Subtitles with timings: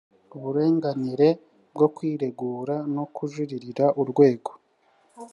[0.35, 1.27] uburenganira
[1.73, 4.51] bwo kwiregura no kujuririra urwego